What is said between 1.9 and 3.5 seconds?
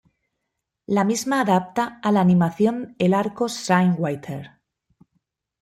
a la animación el arco